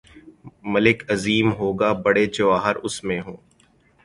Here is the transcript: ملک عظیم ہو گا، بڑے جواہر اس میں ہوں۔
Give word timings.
ملک 0.73 0.97
عظیم 1.11 1.47
ہو 1.53 1.67
گا، 1.73 1.91
بڑے 2.03 2.25
جواہر 2.35 2.75
اس 2.85 3.03
میں 3.03 3.19
ہوں۔ 3.21 3.37